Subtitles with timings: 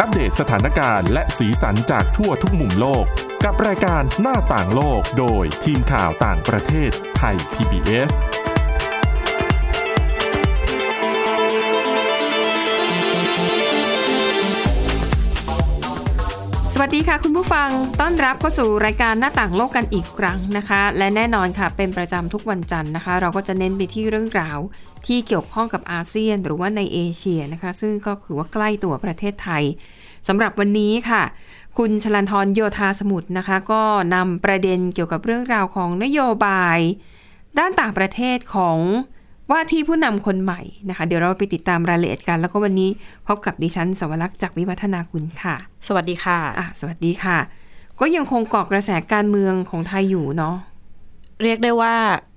[0.00, 3.04] อัปเดตสถานการณ์และสีสันจากทั่วทุกมุมโลก
[3.44, 8.12] กับรายการหน้าต่างโลกโดยทีมข่าวต่างประเทศไทย PBS
[16.72, 17.68] สวัสดีค่ะคุณผู้ฟัง
[18.00, 24.58] ต้อนรับเข้าสู่รายการหน้าต่างโลกกันอีกครั้งนะคะ และแน่นอนค่ะเป็นประจำทุกวันจันทร์นะคะ เราก็จะเน้นไปที่เรื่องราว
[25.06, 29.64] ที่เกี่ยวข้องกับอาเซียนหรือว่าในเอเชียนะคะ ซึ่งก็คือว่าใกล้ตัวประเทศไทย
[30.28, 31.22] สำหรับวันนี้ค่ะ
[31.78, 33.82] คุณชลันทรโยธาสมุทรนะคะ ก็
[34.14, 36.78] นำประเด็นเกี่ยวกับเรื่องราวของนโยบาย
[37.58, 38.78] ด้านต่างประเทศของ
[39.50, 42.90] ว่าที่ผู้นำคนใหม่นะคะ เดี๋ยวเราไปติดตามรายละเอียดกัน แล้วก็วันนี้
[43.26, 45.54] พบกับดิฉันสวรักษ์จากวิวัฒนาคุณค่ะ
[45.86, 47.38] สวัสดีค่ะอะสวัสดีค่ะ
[48.00, 50.56] ก็ยังคงเกาะกระแสการเมืองของไทยอยู่เนาะ
[51.42, 51.94] เรียกได้ว่า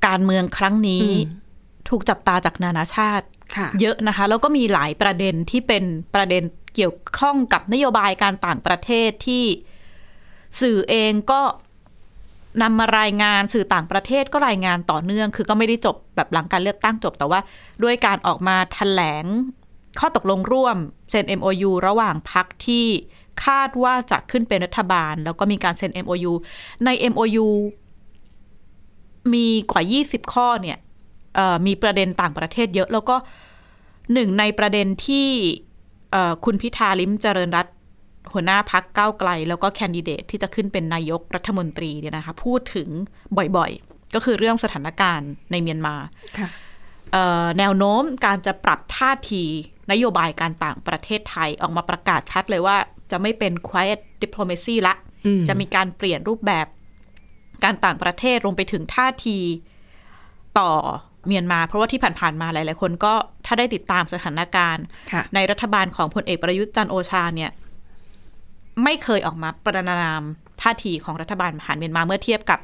[0.08, 1.10] การเมืองครั้งนี้อื
[1.44, 1.47] ม
[1.90, 5.84] ถูกจับตาจากนานาชาติค่ะเยอะนะคะ แล้วก็มีหลายประเด็นที่เป็น
[6.16, 6.44] ประเด็น
[6.76, 9.46] เกี่ยวข้องกับนโยบายการต่างประเทศที่
[10.62, 11.42] สื่อเองก็
[12.62, 17.40] นำมารายงานสื่อต่างประเทศก็รายงานต่อเนื่อง คือก็ไม่ได้จบแบบหลังการเลือกตั้งจบแต่ว่า
[17.84, 19.26] ด้วยการออกมาแถลง
[20.00, 20.78] ข้อตกลงร่วม
[21.12, 22.86] เซ็น MOU ระหว่างพักที่
[23.46, 26.34] คาดว่าจะขึ้นเป็นรัฐบาล แล้วก็มีการเซ็น MOU
[26.86, 27.48] ใน MOU
[29.34, 30.87] มีกว่า 20 ข้อเนี่ยเอ่อ
[31.68, 33.16] มีประเด็นต่างประเทศเยอะ แล้วก็
[34.14, 35.28] หนึ่งในประเด็นที่
[36.12, 37.76] เอ่อคุณพิธาลิมเจริญรัตน์
[38.34, 42.90] หัวหน้าพักก้าวไกล แล้วก็แคนดิเดตที่จะขึ้นเป็นนายกรัฐมนตรีเนี่ยนะคะพูดถึง
[43.58, 45.96] บ่อยๆ ก็คือเรื่องสถานการณ์ในเมียนมา
[46.40, 46.50] ค่ะ
[47.12, 49.44] เอ่อแนวโน้มการจะปรับท่าที
[49.92, 52.78] นโยบายการต่างประเทศไทยออกมาประกาศชัดเลยว่า
[53.12, 54.94] จะไม่เป็น quiet diplomacy ละ
[55.26, 56.68] อืมจะมีการเปลี่ยนรูปแบบ
[57.64, 59.38] การต่างประเทศรวมไปถึงท่าที
[60.60, 60.72] ต่อ
[61.28, 63.14] เมียนมา เพราะว่าที่ผ่านๆมาหลายๆคนก็
[63.46, 67.52] ถ้าได้ติดตามสถานการณ์ค่ะในรัฐบาลของพลเอกประยุทธ์จันทร์โอชาเนี่ย
[68.84, 70.22] ไม่เคยออกมาประนาม
[70.62, 72.60] ท่าทีของรัฐบาลทหารเมียนมาเมื่อเทียบกับ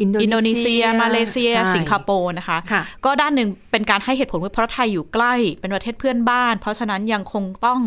[0.00, 7.80] อินโดนีเซีย มาเลเซียใช่สิงคโปร์นะคะค่ะก็ด้านหนึ่งเป็นการให้เหตุผลว่าเพราะไทยอยู่ใกล้เป็นประเทศเพื่อนบ้าน เพราะฉะนั้นยังคงต้อง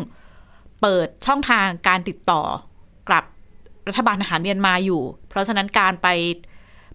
[0.81, 2.41] เปิดช่องทางการติดต่อ
[3.09, 3.23] กับ
[3.87, 6.07] รัฐบาลทหารเมียนมาอยู่ เพราะฉะนั้นการไป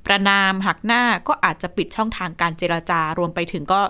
[0.06, 3.80] ประนามหักหน้าก็อาจจะปิดช่องทางการเจราจารวมไปถึงก็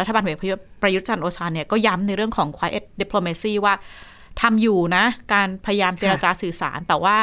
[0.00, 0.40] รัฐบาลพลเอก
[0.82, 3.74] ประยุทธ์จันโอชาเนี่ยก็ย้ำในเรื่องของ quiet diplomacy ว่า
[4.40, 7.16] ทำอยู่นะ การพยายามเจราจาสื่อสาร แต่ว่า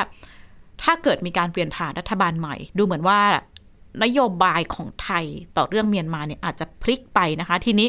[0.83, 3.19] ถ้าเกิดมีการเปลี่ยนผ่านรัฐบาลใหม่ ดูเหมือนว่า
[4.03, 5.25] นโยบายของไทย
[5.57, 7.87] ต่อเรื่องเมียนมาเนี่ยอาจจะพลิกไปนะคะ ทีนี้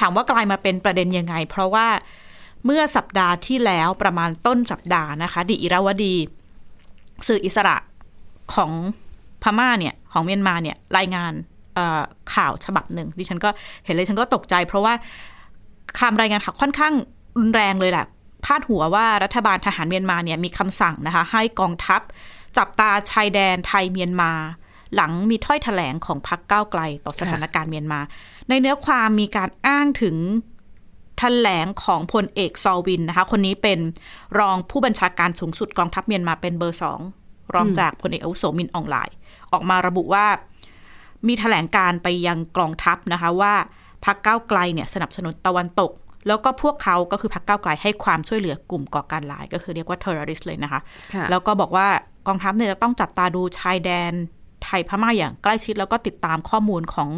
[0.00, 1.86] ถามว่ากลายมาเป็นประเด็นยังไง เพราะว่า
[2.64, 6.14] เมื่อสัปดาห์ที่แล้วประมาณต้นสัปดาห์นะคะดิอิราวดี
[7.26, 7.76] สื่ออิสระ
[8.54, 8.70] ของ
[9.42, 11.32] พม่าเนี่ยของเมียนมาเนี่ยรายงาน
[12.34, 13.50] ข่าวฉบับหนึ่งดิฉันก็
[13.84, 14.94] เห็นเลยฉันก็ตกใจ เพราะว่า
[15.98, 16.94] คำรายงานข่าวค่อนข้าง
[17.38, 18.06] รุนแรงเลยแหละ
[18.44, 22.00] พาดหัวว่ารัฐบาลทหารเมียนมาเนี่ยมีคำสั่งนะคะให้กองทัพ
[22.58, 24.32] จับตาชายแดนไทยเมียนมา
[24.94, 28.00] หลังมีถ้อยแถลงของพรรคก้าวไกลต่อสถานการณ์เมียนมา
[28.48, 30.16] ในเนื้อความมีการอ้างถึง
[31.18, 33.78] แถลงของพลเอกโซวินนะคะ คนนี้เป็น
[34.38, 37.00] รองผู้บัญชาการสูงสุดกองทัพเมียนมาเป็นเบอร์สอง
[37.54, 39.16] รองจากพลเอกอาวุโสมินอ่องหล่าย
[39.52, 40.26] ออกมาระบุว่า
[41.26, 43.54] มีแถลงการไปยังกองทัพนะคะว่า
[44.04, 45.92] พรรคก้าวไกลเนี่ยสนับสนุนตะวันตก
[46.28, 50.80] แล้วก็พวกเขาก็คือพรรคก้าวไกลให้ความช่วยเหลือกลุ่มก่อการร้าย ก็คือเรียกว่า terrorist เลยนะคะ
[51.14, 51.86] ค่ะแล้วก็บอกว่า
[52.26, 54.12] กองทัพเนี่ยจะต้องจับตาดูชายแดน
[54.64, 57.08] ไทยพม่าอย่างใกล้ชิดแล้วก็ติดตามข้อมูลของ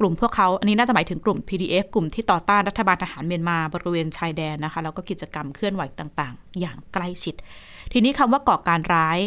[0.00, 7.34] กลุ่มพวกเขาอันนี้น่าจะหมายถึงกลุ่ม PDF กลุ่มที่ต่อต้านรัฐบาลทหารเมียนมาบริเวณชายแดนนะคะแล้วก็กิจกรรมเคลื่อนไหวต่าง ๆ อย่างใกล้ชิด
[7.92, 9.18] ทีนี้คำว่าก่อการร้าย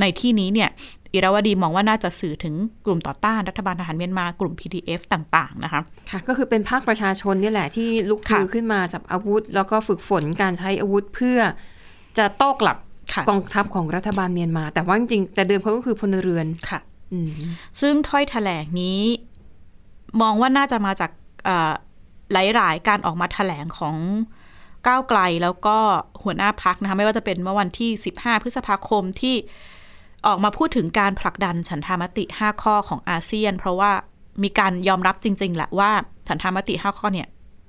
[0.00, 0.70] ในที่นี้เนี่ย
[1.12, 11.38] อิราวดีมองว่าน่าจะสื่อถึงกลุ่มต่อต้านรัฐบาลทหารเมียนมากลุ่ม PDF ต่าง ๆ นะคะค่ะ ก็คือเป็นภาคประชาชนนี่แหละที่ลุกค่ะคือขึ้นมาจับอาวุธ แล้วก็ฝึกฝนการใช้อาวุธเพื่อ
[12.18, 12.76] จะโต้กลับ
[13.14, 16.80] ค่ะกองทัพของรัฐบาลเมียนมา แต่ว่าจริงๆแต่เดิมเขาก็คือพลเรือนค่ะ
[17.12, 17.30] อืม
[17.80, 19.00] ซึ่งถ้อยแถลงนี้
[20.22, 21.10] มองว่าน่าจะมาจาก
[21.44, 21.72] เอ่อ
[22.32, 23.96] หลายๆ การออกมาแถลงของ
[24.86, 25.76] ก้าวไกลแล้วก็
[26.22, 29.36] หัวหน้าพักนะคะไม่ว่าจะเป็นเมื่อวันที่ 15 พฤษภาคมที่
[30.26, 33.92] ออกมาพูดถึงการผลักดันฉันทามติ 5 ข้อของอาเซียน เพราะว่า
[34.42, 35.90] มีการยอมรับจริง ๆแหละว่า
[36.28, 37.28] ฉันทามติ 5 ข้อเนี่ย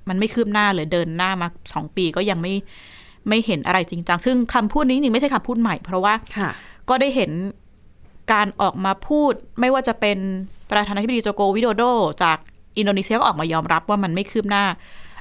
[0.09, 2.53] มันไม่คืบหน้าเลยเดินหน้ามา 2 ปีก็ยังไม่
[3.29, 6.49] ไม่เห็นอะไรจริงจังซึ่งคำพูดนี้จริงๆไม่ใช่คำพูดใหม่ เพราะว่าค่ะ
[6.89, 7.31] ก็ได้เห็น
[8.33, 10.17] การออกมาพูดไม่ว่าจะเป็น
[10.71, 11.83] ประธานาธิบดีโจโกวิโดโด
[12.23, 12.37] จาก
[12.77, 14.65] อินโดนีเซียก็ออกมายอมรับว่ามันไม่คืบหน้า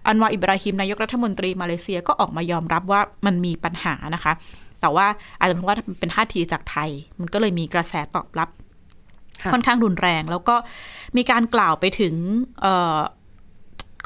[0.06, 4.33] อันวาอิบราฮิมนายกรัฐมนตรีมาเลเซียก็ออกมายอมรับว่ามันมีปัญหานะคะ
[4.81, 5.06] แต่ว่า
[5.39, 6.91] อาจจะเป็นเพราะว่าเป็นท่าทีจากไทย
[7.21, 8.49] มันก็เลยมีกระแสตอบรับ
[9.43, 10.56] ค่ะค่อนข้างรุนแรง แล้วก็
[11.17, 12.15] มีการกล่าวไปถึง
[12.61, 12.99] เอ่อ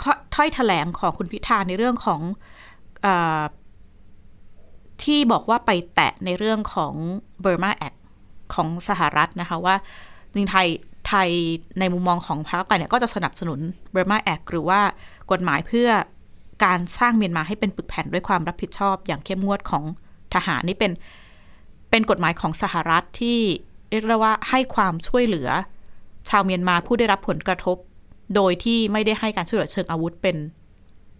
[0.02, 2.20] ข้อถ้อยแถลงของคุณพิธาในเรื่องของ
[5.02, 6.94] ที่บอกว่าไปแตะในเรื่องของ
[7.44, 7.98] Burma Act
[8.54, 9.74] ของสหรัฐนะคะว่า
[10.30, 10.68] จริงไทย
[11.08, 11.30] ไทย
[11.80, 13.60] ในมุมมองของพรรคไปเนี่ยก็จะสนับสนุน
[13.94, 14.80] Burma Act หรือว่า
[15.32, 15.88] กฎหมายเพื่อ
[16.64, 19.84] การสร้างเมียนมาให้เป็นปึกแผ่นด้วยความรับผิดชอบ อย่างเข้มงวดของ
[20.34, 20.92] ทหารนี่เป็น
[21.90, 23.38] เป็นกฎหมายของสหรัฐที่
[23.90, 25.48] เรียกได้ว่าให้ความช่วยเหลือ
[26.28, 27.76] ชาวเมียนมาผู้ได้รับผลกระทบ
[28.34, 30.36] โดยที่ไม่ได้ให้การช่วยเหลือเชิงอาวุธเป็น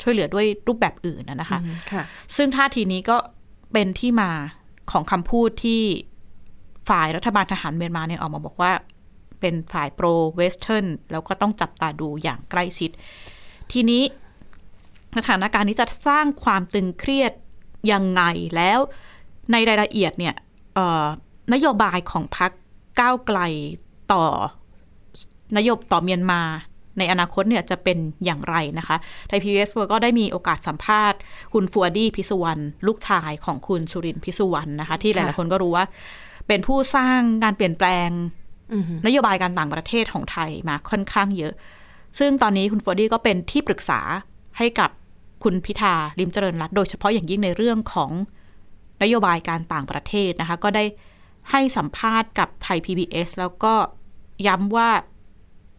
[0.02, 1.58] ช่วยเหลือด้วยรูปแบบอื่นนะคะ
[1.92, 2.02] คะ
[2.36, 3.16] ซึ่งท่าทีนี้ก็
[3.72, 4.30] เป็นที่มา
[4.90, 5.82] ของคำพูดที่
[6.88, 8.72] ฝ่ายรัฐบาลทหารเมียนมาเนี่ยออกมาบอกว่า
[9.40, 12.90] เป็นฝ่ายโปรเวสเทิร์นแล้วก็ต้องจับตาดูอย่างใกล้ชิด
[13.72, 14.02] ทีนี้
[15.16, 17.32] สถานการณ์นี้จะสร้างความตึงเครียด
[17.92, 18.22] ยังไง
[18.56, 18.78] แล้ว
[19.52, 20.34] ในรายละเอียดเนี่ย
[21.52, 22.50] นโยบายของพรรค
[23.00, 23.38] ก้าวไกล
[24.12, 24.24] ต่อ
[25.56, 26.42] นโยบต่อเมียนมา
[26.98, 28.96] ในอนาคตเนี่ยจะเป็นอย่างไรนะคะ
[29.28, 31.18] ไทยพีบีเอสก็ได้มีโอกาสสัมภาษณ์
[31.52, 35.84] คุณฟูอาดี้พิศสุวรรณลูกชายของคุณสุรินทร์ พิศสุวรรณนะคะ ที่หลายๆคนก็รู้ว่า
[36.48, 38.08] เป็นผู้สร้างการเปลี่ยนแปลง
[39.06, 41.54] นโยบายการต่างประเทศของไทยมาค่อนข้างเยอะ
[42.18, 44.00] ซึ่งตอนนี้คุณฟูอาดี้ก็เป็นที่ปรึกษา
[44.58, 44.90] ให้กับ
[45.44, 48.10] คุณพิธาลิมเจริญรัตโดยเฉพาะอย่างยิ่งในเรื่องของ
[49.02, 50.84] นโยบายการต่างประเทศนะคะ ก็ได้
[51.50, 53.74] ให้สัมภาษณ์กับไทย PBS แล้วก็
[54.46, 54.88] ย้ำว่า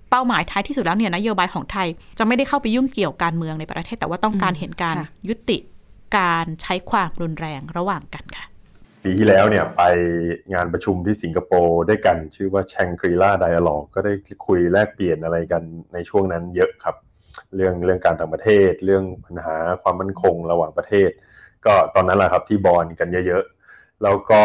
[0.09, 1.87] เป้าหมายท้ายที่สุดแล้วเนี่ยนโยบายของไทย
[2.17, 4.95] จะไม่ได้เข้าไปยุ่งเกี่ยวการเมืองในประเทศ แต่ว่าต้องการเห็นการ
[5.27, 5.57] ยุติ
[6.17, 8.45] การใช้ความรุนแรงระหว่างกันค่ะ
[9.11, 9.83] ปีที่แล้วเนี่ยไป
[10.53, 14.13] งานประชุมที่สิงคโปร์ด้วยกัน ชื่อว่าแชงกรีลาไดอะล็อกก็ได้
[14.47, 15.63] คุยแลกเปลี่ยนอะไรกัน
[15.93, 16.95] ในช่วงนั้นเยอะครับ
[17.55, 21.09] เรื่องเรื่องการต่างประเทศ เรื่องปัญหาความมั่นคงระหว่างประเทศ
[21.65, 24.43] ก็ตอนนั้นแหละครับที่บอลกันเยอะๆ แล้วก็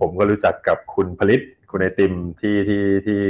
[0.00, 1.40] ผมก็รู้จักกับคุณผลิต
[1.70, 3.20] คุณไอติมที่ที่ที่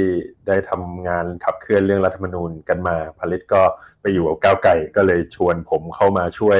[0.47, 3.61] ได้ทำงานขับเคลื่อนเรื่องรัฐธรรมนูญกันมาผลิตก็
[4.01, 6.59] ไปอยู่กับก้าวไก่ก็เลยชวนผมเข้ามาช่วย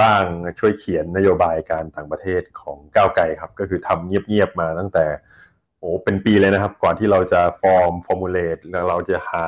[0.00, 0.24] ร่าง
[0.58, 5.06] ช่วยเขียนนโยบายการต่างประเทศของก้าวไก่ครับ ก็คือทำเงียบๆมาตั้งแต่
[5.78, 9.46] โอ้เป็นปีเลยนะครับ ก่อนที่เราจะ form formulate แล้วเราจะหา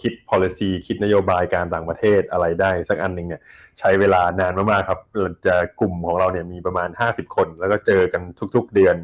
[0.00, 3.42] คิด policy คิดนโยบายการต่างประเทศอะไรได้สักอันหนึ่งเนี่ย
[3.78, 5.00] ใช้เวลานานมากๆครับ
[5.46, 8.22] จะกลุ่มของเราเนี่ยมีประมาณ 50 คน แล้วก็เจอกัน
[8.54, 8.96] ทุกๆเดือน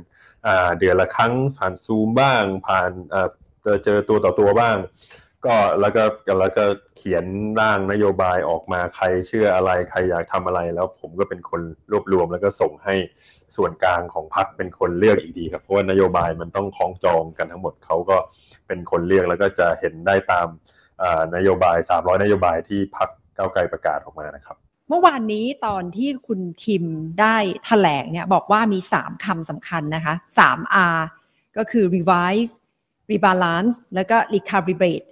[0.47, 0.49] อ
[0.81, 2.91] เดือนละครั้งผ่านซูมบ้างผ่าน
[3.63, 4.77] เจอเจอตัวต่อตัวบ้าง
[5.47, 6.03] ก็แล้วก็
[6.41, 6.65] แล้วก็
[6.97, 7.25] เขียน
[7.61, 12.95] ร่างนโยบายออกมาใครเชื่ออะไรใครอยากทำอะไร แล้วผมก็เป็นคนรวบรวม แล้วก็ส่งให้
[13.57, 18.17] ส่วนกลางของพรรคเป็นคนเลือกอีกทีครับเพราะว่านโยบายมันต้องคล้องจองกันทั้งหมดเขาก็
[18.67, 20.49] เป็นคนเลือกแล้วก็จะเห็นได้ตาม
[21.37, 24.57] นโยบาย 300 นโยบายที่พรรคก้าวไกลประกาศออกมานะครับ
[24.89, 26.85] เมื่อวานนี้ตอนที่คุณทิม
[27.21, 30.15] ได้แถลงเนี่ยบอกว่ามี 3คำสำคัญนะคะ
[30.49, 30.99] 3 R
[31.57, 32.51] ก็คือ revive
[33.11, 35.07] rebalance แล้วก็ recalibrate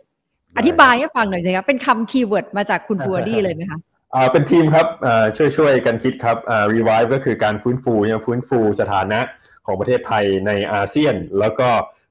[0.56, 3.78] อธิบายให้ฟังหน่อยนะครับเป็นคำ keyword มาจากคุณฟูอาดี้เลยไหมคะ
[4.14, 4.86] อ่าเป็นทีมครับ
[5.36, 9.20] ช่วยช่วยกันคิดครับอ่า revive ก็คือการฟื้นฟูเนี่ยฟื้นฟูสถานะ
[9.66, 11.68] ของประเทศไทยในอาเซียน แล้วก็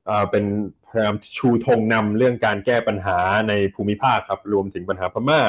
[0.09, 0.45] อ่าเป็น
[0.89, 3.17] พยายามชูธงนำเรื่องการแก้ปัญหา
[3.49, 5.41] ในภูมิภาคครับรวมถึงปัญหาพม่า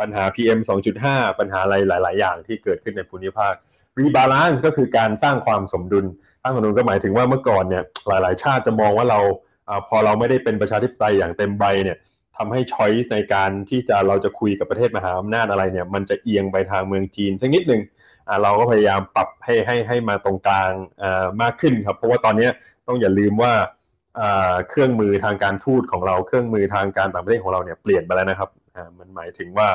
[0.00, 0.60] ปัญหา PM
[1.00, 3.54] 2.5 ปัญหาอะไรหลาย ๆ อย่างที่เกิดขึ้นในภูมิภาค
[3.98, 6.06] rebalance ก็คือการสร้างความสมดุล
[6.42, 9.20] สร้างสมดุลก็หมายถึงว่าเมื่อก่อนเนี่ยหลาย ๆ ชาติจะมองว่าเรา
[9.68, 11.96] อพอเราไม่ได้เป็นประชาธิปไตยอย่างเต็มใบเนี่ย
[12.40, 17.82] ทำให้ช้อยส์ในการที่จะเราจะคุยกับประเทศมหาอำนาจอะไรเนี่ย มันจะเอียงไปทางเมืองจีนสักนิดหนึ่ง
[18.42, 20.72] เราก็พยายามปรับให้ให้ให้มาตรงกลาง
[21.42, 22.48] มากขึ้นครับ เพราะว่าตอนนี้
[22.86, 23.52] ต้องอย่าลืมว่า
[24.68, 28.50] เครื่องมือทางการทูตของเราเครื่องมือทางการต่างประเทศของเราเนี่ยเปลี่ยนไปแล้วนะครับ
[28.98, 29.68] มันหมายถึงว่า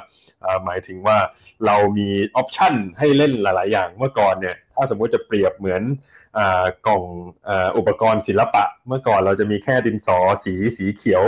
[0.66, 1.18] หมายถึงว่า
[1.66, 5.82] เรามีออปชันให้เล่นหลาย ๆ อย่างเมื่อก่อนเนี่ยถ้าสมมุติจะเปรียบเหมือน
[6.88, 7.04] กล่อง
[7.78, 11.24] อุปกรณ์ศิลปะ เมื่อก่อนเราจะมีแค่ดินสอสีสีเขียว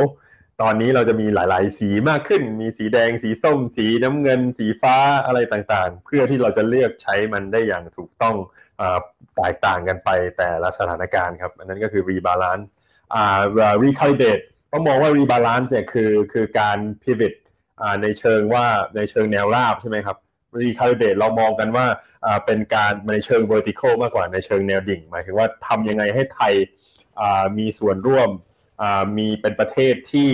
[0.61, 4.95] ตอนนี้เราจะมีหลาย ๆ สีมากขึ้น มีสีแดง สีส้ม สีน้ำเงิน สีฟ้า
[5.25, 8.35] อะไรต่างๆ เพื่อที่เราจะเลือกใช้มันได้อย่างถูกต้อง
[9.35, 12.65] แตกต่างกันไปแต่ละสถานการณ์ครับ อันนั้นก็คือ rebalance
[13.13, 13.39] อ่า
[13.83, 17.33] recalibrate ต้องมองว่า rebalance เนี่ยคือคือการ pivot
[18.01, 20.17] ในเชิงว่าในเชิงแนวราบใช่ไหมครับ
[20.59, 21.85] รีคาลิเบตเรามองกันว่า
[22.45, 26.53] เป็นการในเชิง vertical มากกว่าในเชิงแนวดิ่ง หมายถึงว่าทำยังไงให้ไทย
[27.57, 28.29] มีส่วนร่วม
[29.17, 30.29] มีเป็นประเทศที่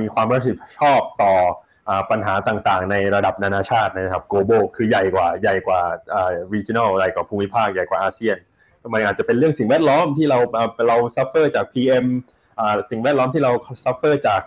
[0.00, 1.34] มีความรับผิดชอบต่อ
[2.10, 5.80] ปัญหาต่างๆ ในระดับนานาชาตินะครับ global คือใหญ่กว่าใหญ่กว่า
[6.54, 8.36] regional ใหญ่กว่าภูมิภาคใหญ่กว่าอาเซียน
[8.82, 10.38] ทำไมอาจจะเป็นเรื่องสิ่งแวดล้อมที่เรา
[10.88, 12.06] เรา suffer จาก PM
[12.90, 13.52] สิ่งแวดล้อมที่เรา
[13.84, 14.42] suffer จาก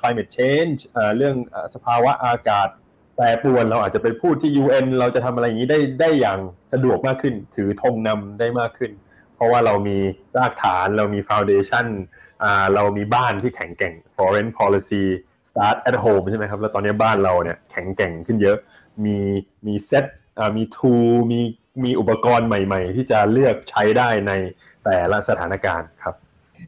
[0.00, 0.78] climate change
[1.16, 1.36] เรื่อง
[1.74, 2.68] สภาวะอากาศ
[3.16, 6.38] แปรปรวนเราอาจจะไปพูดที่ UN เราจะทำอะไรอย่างนี้ได้ได้อย่าง
[6.72, 8.92] สะดวกมากขึ้น ถือธงนำได้มากขึ้น
[9.34, 9.98] เพราะว่าเรามี
[10.36, 11.86] รากฐานเรามี foundation
[12.74, 15.04] เรามีบ้านที่แข็งแกร่ง foreign policy
[15.48, 18.56] start at home ใช่ไหมครับ แล้วตอนนี้บ้านเราเนี่ยแข็งแกร่งขึ้นเยอะ
[19.04, 19.18] มี
[19.66, 20.04] มีเซ็ต
[20.56, 20.94] มีทู
[21.32, 21.40] มี
[21.84, 24.32] มีอุปกรณ์ใหม่ ๆ ที่จะเลือกใช้ได้ใน
[24.84, 26.14] แต่ละสถานการณ์ครับ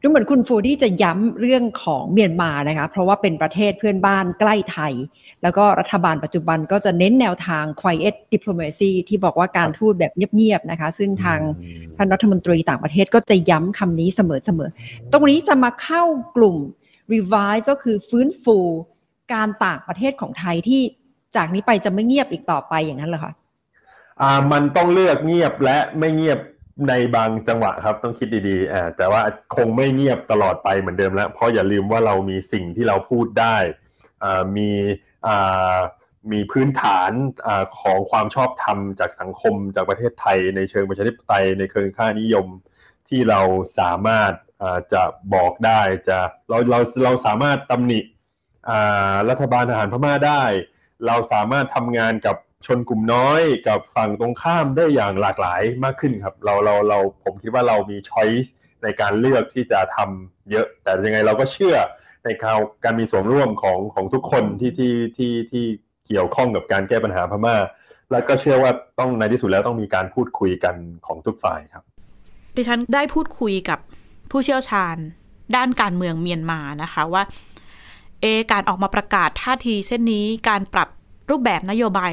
[0.01, 4.93] ดูเหมือนคุณฟูดี้จะย้ำเรื่องของเมียนมานะคะ เพราะว่าเป็นประเทศเพื่อนบ้านใกล้ไทย
[5.43, 11.41] แล้วก็รัฐบาลปัจจุบันก็จะเน้นแนวทาง quiet diplomacy ที่บอกว่าการทูตแบบเงียบๆนะคะ ซึ่งทาง
[11.97, 14.21] ท่านรัฐมนตรีต่างประเทศก็จะย้ำคำนี้เส
[14.59, 16.03] มอๆ ตรงนี้จะมาเข้า
[16.37, 16.57] กลุ่ม
[17.13, 18.59] revive ก็คือฟื้นฟู
[19.35, 20.83] การต่างประเทศของไทยที่
[21.37, 23.33] จากนี้ไปจะไม่เงียบอีกต่อไปอย่างนั้นเหรอคะ
[24.21, 26.39] อ่ามันต้องเลือกเงียบและไม่เงียบ
[26.89, 29.21] ในบางจังหวะครับต้องคิดดีๆอ่าแต่ว่า
[29.57, 33.57] คงไม่เงียบตลอดไปเหมือนเดิมแล้ว เพราะอย่าลืมว่าเรามีสิ่งที่เราพูดได้
[34.25, 34.71] อ่ามี
[35.27, 35.77] อ่า
[36.33, 37.11] มีพื้นฐาน
[37.47, 37.49] อ
[37.81, 42.47] ของความชอบธรรมจากสังคมจากประเทศไทย ในเชิงประชาธิปไตยในเชิงค่านิยม
[43.09, 43.41] ที่เรา
[43.79, 44.33] สามารถ
[44.93, 45.03] จะ
[45.35, 48.01] บอกได้จะเราเราเราสามารถตำหนิ
[49.29, 50.43] รัฐบาลทหารพม่าได้
[51.07, 58.53] เราสามารถทำงานกับ ชนกลุ่มน้อยกับฝั่งตรงข้ามได้อย่างหลากหลายมากขึ้นครับ เราเราเราผมคิดว่าเรามีช้อยส์
[58.83, 61.77] ในการเลือกที่จะทำเยอะ แต่ยังไงเราก็เชื่อ
[62.25, 65.65] ในการการมีส่วนร่วมของของทุกคนที่ที่ที่ที่
[66.07, 67.57] เกี่ยวข้องกับการแก้ปัญหาพม่า
[68.11, 70.75] แล้วก็เชื่อว่าต้องในที่สุดแล้วต้องมีการพูดคุยกัน
[71.07, 71.85] ของทุกฝ่ายครับ
[72.57, 73.79] ดิฉันได้พูดคุยกับ
[74.31, 74.97] ผู้เชี่ยวชาญ
[75.57, 77.23] ด้านการเมืองเมียนมานะคะว่า
[78.21, 80.89] เอการออกมาประกาศท่าทีเช่นนี้การปรับ
[81.31, 82.11] รูปแบบนโยบาย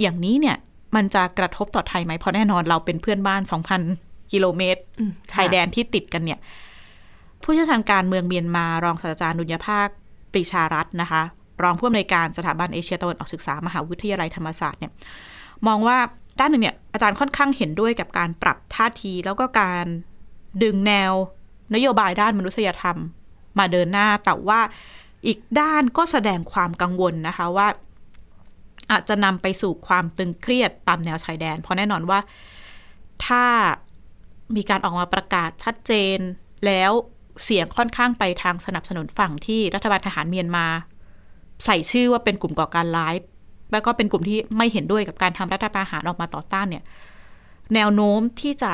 [0.00, 0.56] อย่างนี้เนี่ย
[0.96, 3.40] มันจะกระทบต่อไทยไหมเพราะแน่นอนเราเป็นเพื่อนบ้าน
[3.86, 4.80] 2,000 กิโลเมตร
[5.32, 6.38] ชายแดนที่ติดกันเนี่ย
[7.42, 9.88] ผู้เชี่ยวชาญการเมืองเมียนมารองศาสตราจารย์ดุลยภาค
[10.32, 11.22] ปรีชารัตน์นะคะ
[11.62, 14.92] รองผู้อำนวยการสถาบันเอเชียตะวันออกศึกษามหาวิทยาลัยธรรมศาสตร์เนี่ย
[15.66, 15.98] มองว่า
[16.40, 19.86] ด้านหนึ่งเนี่ยอาจารย์ค่อนข้างเห็นด้วยกับการปรับท่าทีแล้วก็การ
[20.62, 21.12] ดึงแนว
[21.74, 22.96] นโยบายด้านมนุษยธรรม
[23.58, 24.60] มาเดินหน้าแต่ว่า
[25.26, 27.68] อีกด้านก็แสดงความกังวลนะคะว่า
[28.90, 32.20] อาจจะนำไปสู่ความตึงเครียดตามแนวชายแดน เพราะแน่นอนว่า
[33.26, 33.44] ถ้า
[34.56, 36.18] มีการออกมาประกาศชัดเจน
[36.66, 36.92] แล้ว
[37.44, 40.66] เสียงค่อนข้างไปทางสนับสนุนฝั่งที่รัฐบาลทหารเมียนมา
[41.64, 43.14] ใส่ชื่อว่าเป็นกลุ่มก่อการร้าย
[43.72, 46.84] แล้วก็เป็นกลุ่มที่ไม่เห็นด้วยกับการทำรัฐประหารออกมาต่อต้านเนี่ย
[47.74, 48.72] แนวโน้มที่จะ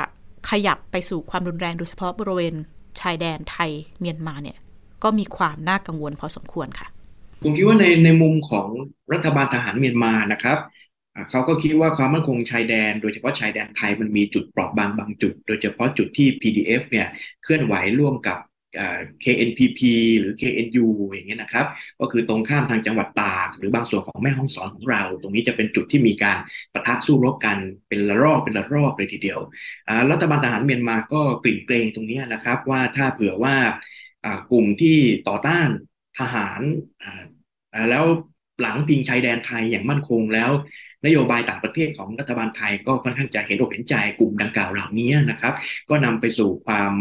[0.51, 2.55] ขยับไปสู่ความรุนแรงโดยเฉพาะบริเวณ
[3.01, 3.71] ชายแดนไทย
[4.01, 4.59] เมียนมาเนี่ย
[5.03, 6.89] ก็มีความน่ากังวลพอสมควรค่ะ
[7.43, 8.69] ผมคิดว่าในในมุมของ
[9.13, 10.59] รัฐบาลทหารเมียนมานะครับ
[11.31, 17.07] เขาก็คิดว่าความมั่นคงชายแดน โดยเฉพาะชายแดนไทยมันมีจุดเปราะบางบางจุด โดยเฉพาะจุดที่ PDF เนี่ย
[17.43, 18.39] เคลื่อนไหวร่วมกับ
[19.25, 19.81] KNPP
[20.19, 21.67] หรือ KNU อย่างเงี้ยนะครับ
[22.01, 26.39] ก็คือตรงข้ามทางจังหวัดตาก หรือบางส่วนของแม่ห้องสอนของเรา ตรงนี้จะเป็นจุดที่มีการ
[26.73, 27.57] ประทะสู้รบกัน
[27.89, 29.41] เป็นละรอบเป็นละรอบเลยทีเดียว
[30.11, 33.57] รัฐบาลทหารเมียนมาก็กลิ่นเกรงตรงนี้นะครับว่าถ้าเผื่อว่า
[34.51, 34.97] กลุ่มที่
[35.29, 35.69] ต่อต้าน
[36.19, 36.61] ทหาร
[37.91, 38.05] แล้ว
[38.63, 40.51] หลังพิงชายแดนไทยอย่างมั่นคงแล้ว
[41.07, 45.55] นโยบายต่างประเทศของรัฐบาลไทยก็ค่อนข้างจะเห็นอกเห็นใจกลุ่มดังกล่าวเหล่านี้นะครับ
[45.89, 46.93] ก็นำไปสู่ความ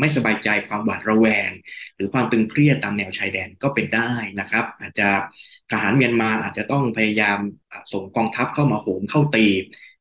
[0.00, 1.50] ไม่สบายใจความหวาดระแวง
[1.94, 5.08] หรือความตึงเครียดตามแนวชายแดนก็เป็นได้นะครับ อาจจะ
[5.70, 7.38] ทหารเมียนมาอาจจะต้องพยายาม
[7.92, 9.46] ส่งกองทัพเข้ามาโหมเข้าตี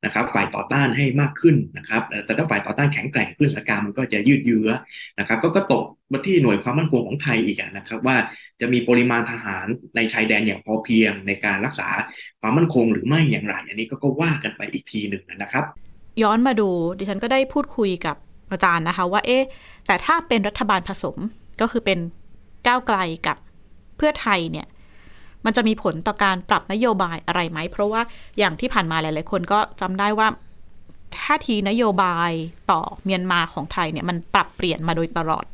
[0.05, 4.69] นะครับฝ่ายต่อต้านให้มากขึ้นนะครับแต่ถ้าฝ่ายต่อต้านแข็งแกร่งขึ้นสถานการณ์มันก็จะยืดเยื้อ
[5.19, 8.15] นะครับก็ก็ตกมาที่หน่วยความมั่นคงของไทยอีกนะครับว่า
[8.61, 9.65] จะมีปริมาณทหาร
[9.95, 11.89] ในชายแดนอย่างพอเพียงในการรักษา
[12.41, 15.65] ความมั่นคงหรือไม่อย่างไรอันนี้ก็ก็ว่ากันไปอีกทีหนึ่งนะครับ
[16.23, 18.15] ย้อนมาดูดิฉันก็ได้พูดคุยกับ
[18.51, 19.43] อาจารย์นะคะว่าเอ๊ะ
[19.87, 21.17] แต่ถ้าเป็นรัฐบาลผสม
[21.61, 21.99] ก็คือเป็น
[22.67, 23.37] ก้าวไกลกับ
[23.97, 24.67] เพื่อไทยเนี่ย
[25.45, 28.01] มันจะมีผลต่อการปรับนโยบายอะไรไหม เพราะว่า
[28.37, 30.27] อย่างที่ผ่านมาหลาย ๆ คนก็จำได้ว่า
[31.17, 32.31] ท่าทีนโยบาย
[32.71, 35.45] ต่อเมียนมาของไทยเนี่ยมันปรับเปลี่ยนมาโดยตลอด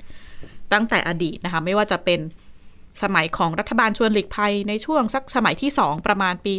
[0.73, 2.19] ตั้งแต่อดีตนะคะ ไม่ว่าจะเป็น
[3.03, 6.53] สมัยของรัฐบาลชวนหลีกภัยในช่วงสักสมัยที่สองประมาณปี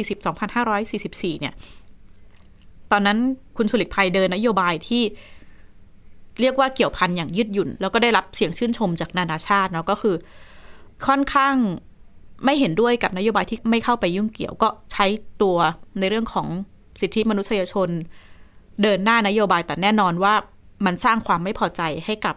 [0.00, 1.54] 2540-2544 เนี่ย
[2.92, 3.18] ตอนนั้น
[3.56, 5.02] คุณชวนหลีกภัยเดินนโยบายที่
[6.40, 10.16] เรียกว่าเกี่ยวพันอย่างยืดหยุ่น แล้วก็ได้รับเสียงชื่นชมจากนานาชาติเนาะก็คือ
[11.06, 11.54] ค่อนข้าง
[12.44, 15.06] ไม่เห็นด้วยกับนโยบายที่ไม่เข้าไปยุ่งเกี่ยวก็ใช้
[15.42, 15.56] ตัว
[15.98, 16.46] ในเรื่องของ
[17.00, 17.88] สิทธิมนุษยชน
[18.82, 20.34] เดินหน้านโยบายแต่แน่นอนว่า
[20.86, 22.36] มันสร้างความไม่พอใจให้กับ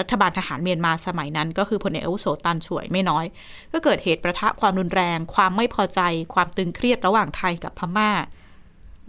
[0.00, 3.24] รัฐบาลทหารเมียนมาสมัยนั้น ก็คือพลเอกอาวุโสตันช่วยไม่น้อย
[3.72, 6.00] ก็เกิดเหตุประทะความรุนแรง ความไม่พอใจ
[6.34, 8.10] ความตึงเครียดระหว่างไทยกับพม่า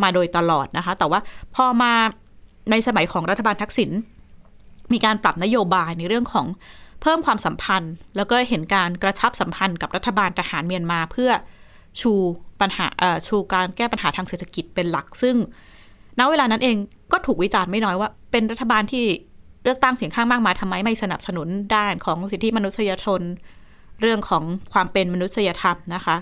[0.04, 1.20] มาโดยตลอดนะคะ แต่ว่า
[1.56, 1.94] พอมา
[2.72, 3.92] ในสมัยของรัฐบาลทักษิณ
[4.94, 6.46] มีการปรับนโยบายในเรื่องของ
[7.02, 11.32] เพิ่มความสัมพันธ์ แล้วก็เห็นการกระชับสัมพันธ์กับรัฐบาลทหารเมียนมาเพื่อ
[12.02, 12.14] ชู
[12.62, 12.88] ปัญหา
[13.28, 15.36] ชูการแก้ปัญหาทางเศรษฐกิจเป็นหลัก ซึ่ง
[16.20, 16.78] ณเวลานั้นเอง
[17.12, 19.06] ก็ถูกวิจารณ์ไม่น้อยว่า เป็นรัฐบาลที่
[19.64, 23.22] เลือกตั้งเสียงข้างมากมายทำไมไม่สนับสนุนด้านของสิทธิมนุษยชน
[24.02, 26.16] เรื่องของความเป็นมนุษยธรรมนะคะ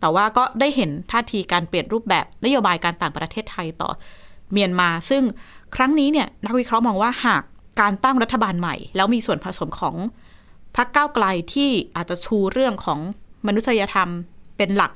[0.00, 3.90] แต่ว่าก็ได้เห็นท่าทีการเปลี่ยนรูปแบบนโยบายการต่างประเทศไทยต่อ
[4.52, 5.22] เมียนมา ซึ่ง
[5.76, 7.42] ครั้งนี้เนี่ยนักวิเคราะห์มองว่าหาก
[7.80, 9.96] การตั้งรัฐบาลใหม่ แล้วมีส่วนผสมของ
[10.76, 13.00] พรรคก้าวไกลที่อาจจะชูเรื่องของ
[13.46, 14.08] มนุษยธรรม
[14.56, 14.92] เป็นหลัก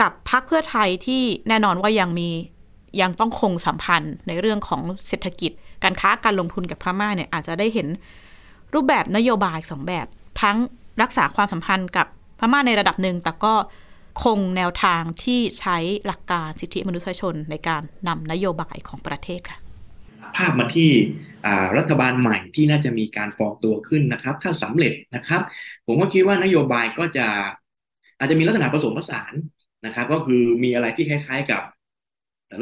[0.00, 2.28] กับพรรคเพื่อไทยที่แน่นอนว่ายังมี
[3.00, 5.52] ยังต้องคงสัมพันธ์ในเรื่องของเศรษฐกิจ
[5.82, 7.88] การค้าการลงทุนกับพม่าเนี่ยอาจจะได้เห็น
[8.74, 10.06] รูปแบบนโยบายสองแบบ
[10.42, 10.56] ทั้ง
[11.02, 12.06] รักษาความสัมพันธ์กับ
[12.38, 13.54] พม่าในระดับหนึ่งแต่ก็
[14.24, 15.76] คงแนวทางที่ใช้
[16.06, 19.58] หลักการสิทธิมนุษยชนในการนำนโยบายของประเทศค่ะ
[20.36, 20.90] ภาพมาที่
[21.78, 25.42] รัฐบาลใหม่ที่น่าจะมีการฟองตัวขึ้นนะครับ ถ้าสำเร็จนะครับ
[25.86, 27.26] ผมก็คิดว่านโยบายก็จะ
[28.18, 29.32] อาจจะมีลักษณะผสมผสาน
[29.86, 31.62] นะครับ ก็คือมีอะไรที่คล้าย ๆกับ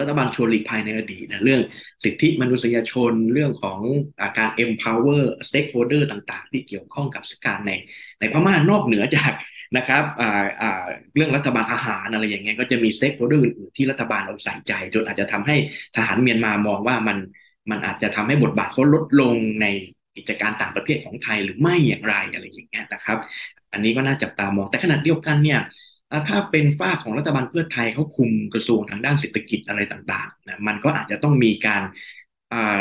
[0.01, 1.61] รัฐบาลชวนหลีกภัยในอดีตนะเรื่อง
[2.05, 3.79] สิทธิมนุษยชนเรื่องของ
[4.23, 7.73] อาการ empower stakeholder ต่างๆ ที่เกี่ยวข้องกับสการใน
[8.21, 9.33] ในพม่านอกเหนือจาก
[9.77, 10.05] นะครับ
[11.15, 15.57] เรื่องรัฐบาลทหารอะไรอย่างเงี้ยก็จะมี stakeholder อื่นๆที่รัฐบาลเราใส่ใจ จนอาจจะทำให้
[15.97, 17.19] ทหารเมียนมามองว่ามัน
[17.71, 19.67] มันอาจจะทำให้บทบาทเขาลดลงใน
[20.17, 23.19] กิจการต่างประเทศของไทยหรือไม่อย่างไรอะไรอย่างเงี้ยนะครับ
[23.73, 25.61] อันนี้ก็น่าจับตามองแต่ขณะเดียวกันเนี่ย
[26.29, 31.83] ถ้าเป็นฝ้าของรัฐบาลเพื่อไทยเขาคุมกระทรวงทางด้านเศรษฐกิจอะไรต่างๆนะมันก็อาจจะต้องมีการ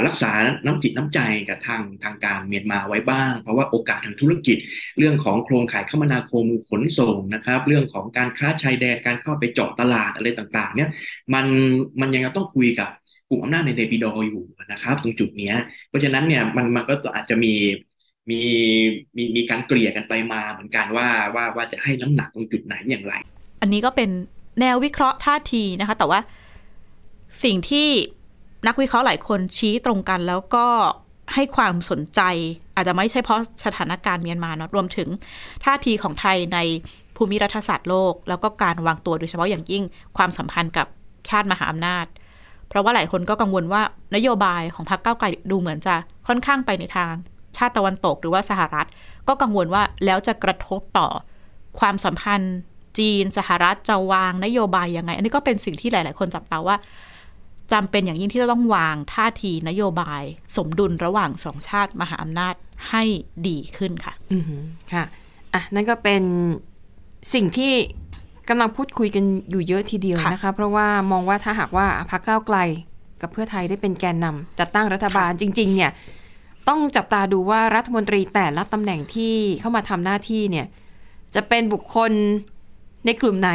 [0.05, 0.31] รักษา
[0.65, 1.19] น้ำจิตน้ำใจ
[1.49, 4.57] กับทางทางการเมียนมาไว้บ้าง เพราะว่าโอกาสทางธุรกิจ
[4.97, 10.89] เรื่องของโครงข่ายคมนาคมขนส่งนะครับ เรื่องของการค้าชายแดนการเข้าไปเจาะตลาดอะไรต่างๆ เนี่ย
[11.33, 11.45] มัน
[12.01, 12.89] มันยังต้องคุยกับ
[13.29, 15.53] กลุ่มอำนาจในเดบิดออยู่นะครับ ตรงจุดนี้
[15.89, 17.53] เพราะฉะนั้นเนี่ยมันมันก็อาจจะมี
[18.29, 18.41] มี
[19.15, 23.13] มีมีการเกลี่ยกันไปมาเหมือนกันว่าว่าว่าจะให้น้ำหนักตรงจุดไหนอย่างไร
[23.61, 24.09] อันนี้ก็เป็น
[24.59, 26.19] แนววิเคราะห์ท่าทีนะคะ แต่ว่า
[27.43, 27.87] สิ่งที่
[28.67, 30.65] นักวิเคราะห์หลายคนชี้ตรงกันแล้วก็
[31.33, 32.21] ให้ความสนใจ
[32.75, 35.07] อาจจะไม่ใช่เพราะสถานการณ์เมียนมาเนะรวมถึง
[35.65, 36.59] ท่าทีของไทยใน
[37.15, 39.83] ภูมิรัฐศาสตร์โลก แล้วก็การวางตัวโดยเฉพาะอย่างยิ่ง
[40.17, 40.87] ความสัมพันธ์กับ
[41.29, 42.05] ชาติมหาอำนาจ
[42.69, 43.81] เพราะว่าหลายคนก็กังวลว่า
[44.15, 45.95] นโยบายของพรรคก้าวไกลดูเหมือนจะ
[46.27, 47.13] ค่อนข้างไปในทาง
[47.57, 48.87] ชาติตะวันตกหรือว่าสหรัฐ
[49.27, 51.07] ก็กังวลว่าแล้วจะกระทบต่อ
[51.79, 52.55] ความสัมพันธ์
[52.99, 56.75] จีนสหรัฐจะวางนโยบายยังไง อันนี้ก็เป็นสิ่งที่หลาย ๆ คนจับตาว่า
[57.71, 60.23] จำเป็นอย่างยิ่งที่จะต้องวางท่าทีนโยบาย
[60.55, 62.55] สมดุลระหว่างสองชาติมหาอำนาจ
[62.89, 63.03] ให้
[63.47, 64.43] ดีขึ้นค่ะ อืม
[64.93, 65.03] ค่ะ
[65.53, 66.23] อะนั่นก็เป็น
[67.33, 67.73] สิ่งที่
[68.49, 72.57] กำลังพูดคุยกันอยู่เยอะทีเดียวนะคะ เพราะว่ามองว่าถ้าหากว่าพรรคก้าวไกล
[73.21, 75.91] กับเพื่อไทยได้เป็นแกนนำจัดตั้งรัฐบาลจริง ๆ เนี่ย
[76.69, 80.65] ต้องจับตาดูว่ารัฐมนตรีแต่ละตำแหน่งที่เข้ามาทำหน้าที่เนี่ย
[81.35, 82.11] จะเป็นบุคคล
[83.05, 83.51] ในกลุ่มไหน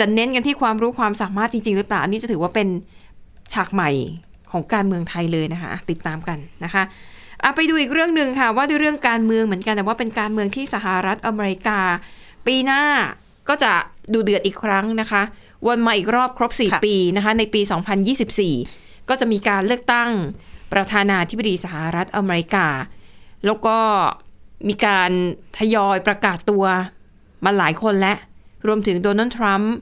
[0.00, 2.68] จะเน้นกันที่ความรู้ความสามารถจริง ๆ หรือเปล่า อันนี้จะถือว่าเป็น
[3.52, 3.90] ฉากใหม่
[4.52, 11.78] ของการเมืองไทยเลยนะคะ ติดตามกันนะคะะไปดูอีกเรื่องหนึ่งค่ะ ว่าด้วยเรื่องการเมืองเหมือนกันแต่ว่าเป็นการเมืองที่สหรัฐอเมริกา
[12.46, 12.82] ปีหน้า
[13.48, 13.72] ก็จะ
[14.12, 15.22] ดูเดือดอีกครั้งนะคะ
[15.66, 17.60] วนมาอีกรอบครบ 4 ปีนะคะ ในปี
[18.34, 20.10] 2024 ก็จะมีการเลือกตั้ง
[20.72, 22.66] ประธานาธิบดีสหรัฐอเมริกา
[23.46, 23.78] แล้วก็
[24.68, 25.10] มีการ
[25.58, 26.64] ทยอยประกาศตัว
[27.44, 28.14] มาหลายคนและ
[28.66, 29.74] รวมถึงโดนัลด์ทรัมป์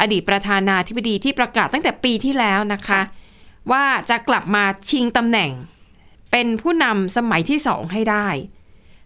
[0.00, 3.00] อดีตประธานาธิบดีที่ประกาศตั้งแต่ปีที่แล้วนะคะ
[3.72, 5.50] ว่าจะกลับมาชิงตำแหน่ง
[6.30, 8.26] เป็นผู้นำสมัยที่สองให้ได้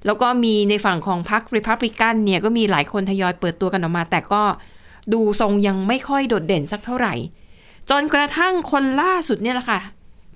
[0.06, 4.42] แล้วก็มีในฝั่งของพรรคริพับลิกันเนี่ยก็มีหลายคนทยอยเปิดตัวกันออกมา แต่ก็
[5.12, 7.14] ดูทรงยังไม่ค่อยโดดเด่นสักเท่าไหร่
[7.90, 9.80] จนกระทั่งคนล่าสุดเนี่ยแหละค่ะ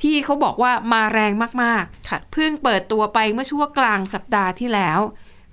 [0.02, 5.00] ที่เขาบอกว่ามาแรงมากๆ เพิ่งเปิดตัวไปเมื่อช่วงกลางสัปดาห์ที่แล้ว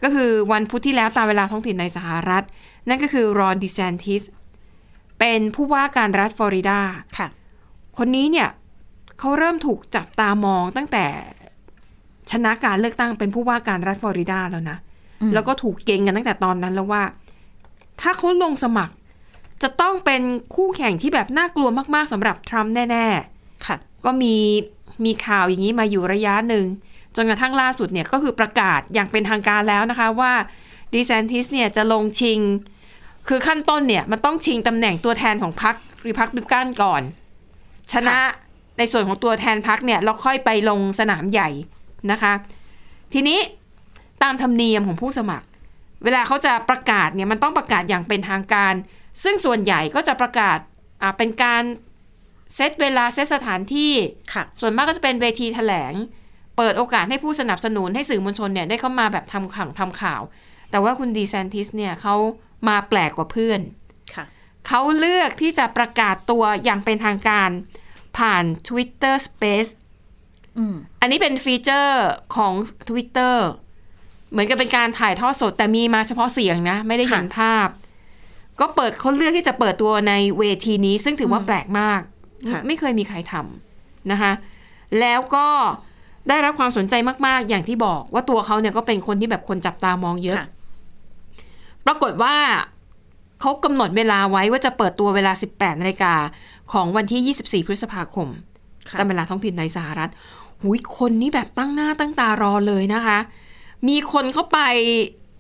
[0.04, 2.44] ก็คือวันพุธที่แล้วตามเวลาท้องถิ่นในสหรัฐ
[2.90, 4.24] นั่นก็คือรอนดิแซนติส
[5.20, 6.80] เป็นผู้ว่าการรัฐฟลอริดา
[7.18, 7.28] ค่ะ
[7.98, 8.50] คนนี้เนี่ย
[9.20, 11.06] เขาเริ่มถูกจับตามองตั้งแต่
[12.32, 14.78] ชนะการเลือกตั้งเป็นผู้ว่าการรัฐฟลอริดาแล้วนะ
[15.34, 17.04] แล้วก็ถูกเก่งกันตั้งแต่ตอนนั้นแล้วว่า
[18.02, 18.94] ถ้าเขาลงสมัคร
[19.64, 20.22] จะต้องเป็น
[20.56, 23.06] คู่แข่งที่แบบน่ากลัวมากๆสำหรับทรัมป์แน่
[23.38, 24.36] ๆ ค่ะ ก็มี
[25.06, 26.66] มีข่าวอย่างนี้มาอยู่ระยะหนึ่ง
[27.16, 30.34] จนกระทั่งล่าสุดเนี่ยก็คือประกาศอย่างเป็นทางการแล้วนะคะว่า
[30.94, 32.40] ดิแซนติสเนี่ยจะลงชิง
[33.28, 35.76] คือขั้นต้นเนี่ยมันต้องชิงตำแหน่งตัวแทนของพรรค
[36.08, 37.02] รีพับลิกันก่อน
[37.94, 38.18] ชนะ
[38.78, 41.50] ในส่วนของตัวแทนพรรคเนี่ยเราค่อยไปลงสนามใหญ่
[42.12, 42.34] นะคะ
[43.14, 43.40] ทีนี้
[44.24, 45.48] ตามธรรมเนียมของผู้สมัคร
[46.04, 48.74] เวลาเขาจะประกาศเนี่ยมันต้องประกาศอย่างเป็นทางการ
[49.24, 50.58] ซึ่งส่วนใหญ่ก็จะประกาศ
[51.02, 51.64] อ่าเป็นการ
[52.56, 53.94] เซตเวลาเซตสถานที่
[54.60, 55.94] ส่วนมากก็จะเป็นเวทีแถลง
[56.58, 60.22] เปิดโอกาสให้ผู้สนับสนุนให้สื่อมวลชนเนี่ยได้เข้ามาแบบทำข่าวทำข่าว
[60.72, 62.16] แต่ว่าคุณดีแซนติสเนี่ยเขา
[62.68, 63.60] มาแปลกกว่าเพื่อน
[64.68, 67.50] เขาเลือกที่จะประกาศตัวอย่างเป็นทางการ
[68.18, 69.72] ผ่าน Twitter Space
[71.04, 72.54] อันนี้เป็นฟีเจอร์ของ
[72.90, 73.36] Twitter
[74.32, 77.68] เหมือนกับเป็นการถ่ายทอดสด แต่มีมาเฉพาะเสียงนะ ไม่ได้เห็นภาพ
[78.60, 82.02] ก็เปิดเขาเลือกที่จะเปิดตัวในเวทีนี้ ซึ่งถือว่าแปลกมาก
[82.52, 84.32] ค่ะไม่เคยมีใครทำนะคะ
[85.00, 85.48] แล้วก็
[86.30, 86.94] ได้รับความสนใจ
[87.28, 90.48] มาก ๆ อย่างที่บอกว่าตัวเขาเนี่ยก็เป็นคนที่แบบคนจับตามองเยอะค่ะ
[91.86, 92.36] ปรากฏว่า
[93.42, 96.14] เขากำหนดเวลาไว้ว่าจะเปิดตัวเวลา 18นาฬิกา
[96.72, 98.28] ของวันที่ 24 พฤษภาคม
[98.90, 100.12] ค่ะตามเวลาท้องถิ่นในสหรัฐ
[100.64, 103.18] หุยคนนี้แบบตั้งหน้าตั้งตารอเลยนะคะ
[103.88, 104.60] มีคนเข้าไป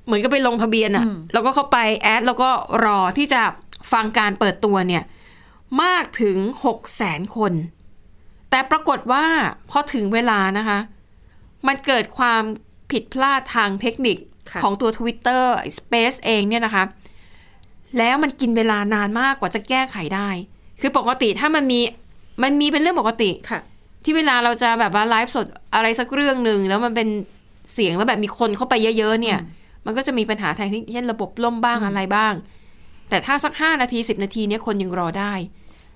[0.05, 2.49] เหมือนกับไปลงทะเบียนอะอืมแล้วก็เข้าไปแอดแล้วก็
[2.85, 3.41] รอที่จะ
[3.91, 5.03] ฟังการเปิดตัวเนี่ย
[5.83, 7.53] มากถึง6แสนคน
[8.49, 9.25] แต่ปรากฏว่า
[9.69, 10.79] พอถึงเวลานะคะ
[11.67, 12.41] มันเกิดความ
[12.91, 14.17] ผิดพลาดทางเทคนิค
[14.51, 15.43] ค่ะของตัว Twitter
[15.77, 16.83] Space เองเนี่ยนะคะ
[17.97, 20.29] แล้วมันกินเวลานานมากกว่าจะแก้ไขได้
[20.81, 21.79] คือปกติถ้ามันมี
[22.43, 23.59] มันมีเป็นเรื่องปกติค่ะ
[24.03, 27.07] ที่เวลาเราจะแบบว่าไลฟ์สดอะไรสักเรื่องหนึ่งแล้วมันเป็น
[27.73, 29.39] เสียงแล้วแบบมีคนเข้าไปเยอะๆเนี่ย
[29.85, 32.33] มันก็จะมีปัญหาทางเทคนิคเช่นระบบล่มบ้างอะไรบ้าง
[33.09, 35.33] แต่ถ้าสักห้านาทีสิบนาทีเนี่ยคนยังรอได้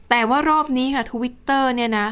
[0.10, 2.08] แต่ว่ารอบนี้ค่ะทวิตเตอร์เนี่ยนะ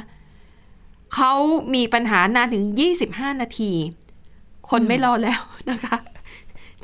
[1.16, 1.34] เขา
[1.76, 2.64] มีปัญหานานถึง
[3.04, 3.72] 25นาที
[4.70, 5.98] คนไม่รอแล้วนะคะ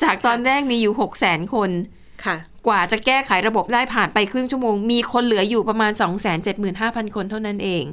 [0.04, 1.70] จากตอนแรกมีอยู่6 0แสนคน
[2.26, 2.36] ค่ะ
[2.68, 5.92] กว่าจะแก้ไขระบบได้ผ่านไปครึ่งชั่วโมง มีคนเหลืออยู่ประมาณ
[6.54, 7.84] 275,000คนเท่านั้นเอง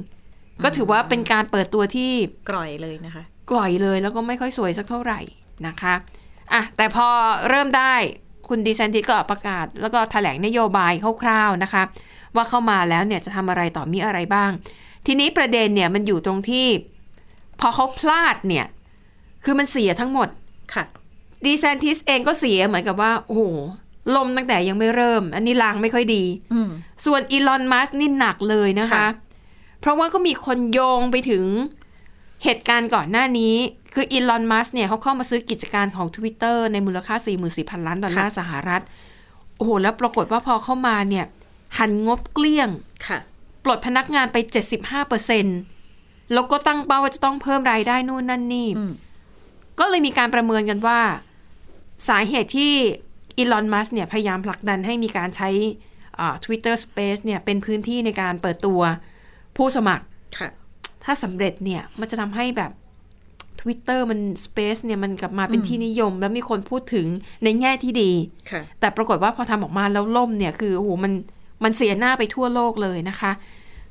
[0.63, 2.11] ก็ถือว่าเป็นการเปิดตัวที่
[2.49, 5.19] กร่อยเลยนะคะกร่อยเลยแล้วก็ไม่ค่อยสวยสักเท่าไหร่
[5.67, 5.93] นะคะ
[6.53, 7.07] อะแต่พอ
[7.49, 7.93] เริ่มได้
[8.47, 10.93] คุณดีแซนติสก็ประกาศ แล้วก็แถลงนโยบาย
[11.23, 11.83] คร่าวๆนะคะ
[12.35, 14.51] ว่าเข้ามาแล้วเนี่ยจะทำอะไรต่อมีอะไรบ้าง
[15.05, 16.67] ทีนี้ประเด็นเนี่ยมันอยู่ตรงที่
[17.59, 18.65] พอเขาพลาดเนี่ย
[19.43, 20.27] คือมันเสียทั้งหมด
[20.73, 20.83] ค่ะ
[21.45, 23.43] ดีแซนติสเองก็เสียเหมือนกับว่า โอ้โห
[24.15, 26.69] ลมตั้งแต่ยังไม่เริ่ม อันนี้ลางไม่ค่อยดีอืม
[27.05, 29.07] ส่วนอีลอนมัสก์นี่หนักเลยนะคะค่ะ
[29.79, 31.45] เพราะว่าก็มีคนโยงไปถึง
[32.43, 33.55] เหตุการณ์ก่อนหน้านี้
[33.93, 37.15] คืออีลอนมัสเนี่ยเขาเข้ามาซื้อกิจการของ Twitter ในมูลค่า
[37.51, 38.81] 44,000 ล้านดอลลาร์สหรัฐ
[39.57, 41.25] โอ้โห แล้วปรากฏว่าพอเข้ามาเนี่ย
[41.77, 42.69] หันงบเกลี้ยง
[43.07, 43.19] ค่ะ
[43.63, 44.37] ปลดพนักงานไป
[45.15, 48.91] 75%แล้วก็ตั้งเป้าว่าจะต้องเพิ่มรายได้นู่นนั่นนี่อืม
[49.79, 50.99] ก็เลยมีการประเมินกันว่า
[52.09, 52.73] สาเหตุที่
[53.37, 55.49] อีลอนมัสเนี่ยพยายามผลักดันให้มีการใช้
[56.19, 58.81] อ่า Twitter Space เนี่ยเป็นพื้นที่ในการเปิดตัว
[59.59, 60.05] ผู้สมัคร
[60.39, 60.49] ค่ะ
[61.03, 62.71] ถ้าสำเร็จเนี่ยมันจะทำให้แบบ
[63.59, 67.07] Twitter มัน Space เนี่ยมันกลับมาเป็นที่นิยม แล้วมีคนพูดถึง
[67.43, 68.11] ในแง่ที่ดี
[68.51, 71.13] ค่ะแต่ปรากฏว่าพอทำออกมาแล้วล่มเนี่ยคือโอ้โหมัน
[71.63, 73.31] มันเสียหน้าไปทั่วโลกเลยนะคะ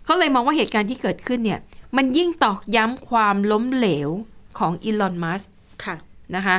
[0.09, 1.61] ก็เลยมองว่าเหตุการณ์ที่เกิดขึ้นเนี่ย
[1.96, 4.11] มันยิ่งตอกย้ำความล้มเหลว
[4.59, 5.42] ของอีลอน มัส
[5.85, 5.96] ค่ะ
[6.37, 6.57] นะคะ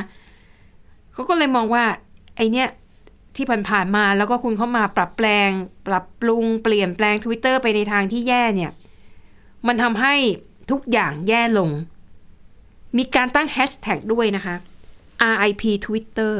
[1.12, 1.84] เขาก็เลยมองว่า
[2.36, 2.68] ไอเนี้ย
[3.36, 5.50] ที่ผ่านๆมาแล้วก็คุณเข้ามาปรับแปลง
[5.86, 8.70] ปรับปรุงเปลี่ยนแปลง Twitter ไปในทางที่แย่เนี่ย
[9.66, 10.14] มันทำให้
[10.70, 11.70] ทุกอย่างแย่ลง
[12.96, 14.56] มีการตั้งแฮชแท็กด้วยนะคะ
[15.32, 16.34] RIP Twitter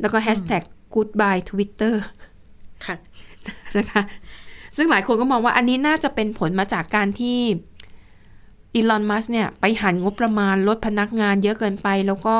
[0.00, 0.62] แล้วก็แฮชแท็ก
[0.94, 1.94] Goodbye Twitter
[2.86, 2.96] ค่ะ
[3.78, 4.02] นะคะ
[4.76, 7.40] ซึ่งหลายคนก็มองว่าอันนี้น่าจะเป็นผลมาจากการที่
[8.74, 12.38] อีลอน มัสเนี่ย ไปหันงบประมาณลดพนักงานเยอะเกินไป แล้วก็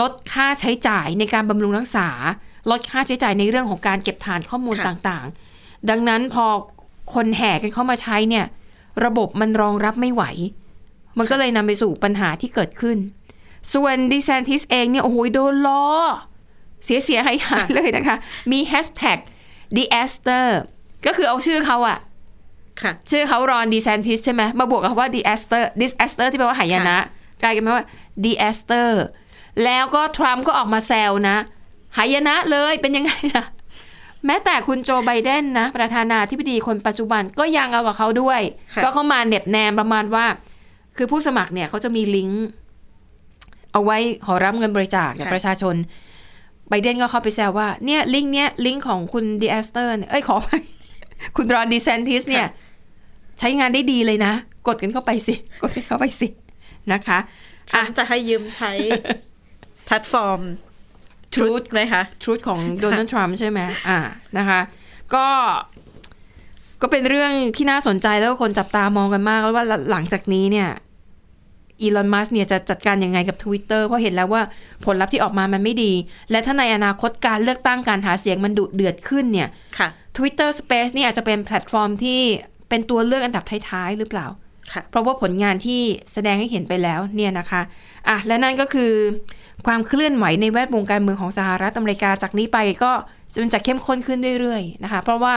[0.00, 2.08] ลดค่าใช้จ่ายในการบำรุงรักษา
[2.70, 6.46] ลดค่าใช้จ่ายในเรื่องของการเก็บฐานข้อมูลค่ะต่างๆ ดังนั้นพอ
[7.14, 8.46] คนแห่กันเข้ามาใช้เนี่ย
[9.04, 10.22] ระบบมันรองรับไม่ไหว
[11.18, 12.98] มันก็เลยนำไปสู่ปัญหาที่เกิดขึ้น
[13.74, 15.84] ส่วนดิ a ซนติสเองเนี่ยโอ้โหโดนล้อ
[16.84, 18.16] เสียเสียหายหายๆเลยนะคะ
[18.52, 19.18] มีแฮชแท็ก
[19.76, 20.46] d i a s t e r
[21.06, 21.98] ก็คือเอาชื่อเขาอะ
[22.82, 26.98] ค่ะ ชื่อเขารอนดี a ซนติสใช่ไหมมาบวกกับคำว่า disaster disaster ที่แปลว่าหายนะ
[27.42, 27.86] กลายเป็นว่า
[28.24, 28.88] disaster
[29.64, 31.36] แล้วก็ทรัมป์ก็ออกมาแซวนะ
[31.98, 33.44] หายนะเลยเป็นยังไงนะ
[34.26, 38.40] แม้แต่คุณโจไบเดนนะ ประธานาธิบดีคนปัจจุบันก็ยังเอากับเขาด้วย
[38.74, 40.26] ค่ะก็เข้ามาเหน็บแนมประมาณว่า
[40.96, 42.46] คือผู้สมัครเนี่ยเขาจะมีลิงก์
[43.72, 45.74] เอาไว้ขอรับเงินบริจาคจากประชาชน
[46.68, 50.48] ไบเดนก็เข้าไปแซวว่าเนี่ยลิงก์เนี้ยลิงก์ของคุณดีแอสเตอร์เนี่ยเอ้ยขอไป
[51.36, 52.46] คุณรอนดีแซนติสเนี่ย
[53.38, 54.32] ใช้งานได้ดีเลยนะ
[54.68, 56.28] กดกันเข้าไปสิ กดกันเข้าไปสิ
[56.92, 57.18] นะคะ
[57.74, 58.72] อะอะจะให้ยืมใช้
[59.86, 60.40] แพลตฟอร์ม
[61.34, 63.98] Truth ไหมคะทรูธของโดนัลด์ทรัมป์ใช่ไหมอ่า
[64.38, 64.60] นะคะ
[65.14, 65.26] ก็
[66.82, 70.68] ก็เป็นเรื่องที่น่าสนใจแล้วก็คนจับตามองกันมากแล้วว่าหลังจากนี้เนี่ย
[71.82, 74.42] อีลอนมัสเนี่ยจะจัดการยังไงกับ Twitter เพราะเห็นแล้วว่า
[74.84, 75.92] ผลลัพธ์ที่ออกมามันไม่ดี
[76.30, 82.20] และถ้าในอนาคตการเลือกตั้งการหาเสียงมันดุเดือดขึ้นเนี่ยค่ะ Twitter Space เนี่ยอาจจะเป็นแพลตฟอร์มที่
[82.68, 84.26] เป็นตัวเลือกอันดับท้ายๆ หรือเปล่า
[84.72, 85.80] ค่ะเพราะว่าผลงานที่
[86.12, 87.62] แสดงให้เห็นไปแล้วเนี่ยนะคะ
[88.08, 88.92] อะและนั่นก็คือ
[89.66, 92.92] ความเคลื่อนไหวในแวดวงการเมืองของสหรัฐอเมริกาจากนี้ไปก็
[93.42, 95.34] มันจะเข้มข้นขึ้นเรื่อยๆนะคะ เพราะว่า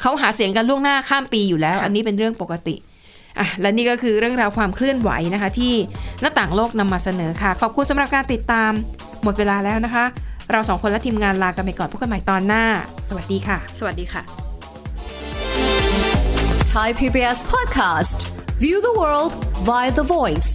[0.00, 2.76] เขาหาเสียงกันล่วงหน้าข้ามปีอยู่แล้วค่ะอันนี้เป็นเรื่องปกติ
[3.38, 5.72] อะและนี่ก็คือเรื่องราวความเคลื่อนไหวนะคะ ที่
[6.20, 8.70] หน้าต่างโลกนำมาเสนอค่ะ ขอบคุณสำหรับการติดตาม
[9.22, 10.04] หมดเวลาแล้วนะคะ
[10.50, 12.64] เราสองคนและทีมงานลากันไปก่อนพบกันใหม่ตอนหน้า
[13.08, 14.22] สวัสดีค่ะ สวัสดีค่ะ
[16.74, 18.18] Thai PBS podcast.
[18.62, 19.32] View the world
[19.68, 20.48] via the voice.